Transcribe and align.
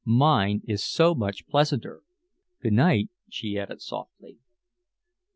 Mine 0.03 0.63
is 0.67 0.83
so 0.83 1.13
much 1.13 1.45
pleasanter. 1.47 2.01
Good 2.59 2.73
night," 2.73 3.09
she 3.29 3.59
added 3.59 3.83
softly. 3.83 4.39